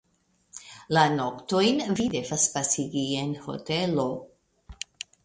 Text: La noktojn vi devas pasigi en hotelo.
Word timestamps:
La 0.97 1.01
noktojn 1.19 1.83
vi 1.99 2.07
devas 2.13 2.45
pasigi 2.55 3.05
en 3.21 3.37
hotelo. 3.45 4.07